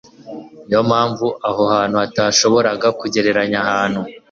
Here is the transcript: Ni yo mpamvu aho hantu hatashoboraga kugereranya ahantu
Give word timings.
Ni 0.67 0.73
yo 0.75 0.81
mpamvu 0.89 1.27
aho 1.49 1.61
hantu 1.73 1.95
hatashoboraga 2.01 2.87
kugereranya 2.99 3.57
ahantu 3.65 4.01